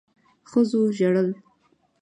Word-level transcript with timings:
ښځو 0.49 0.79
ژړل 0.97 1.27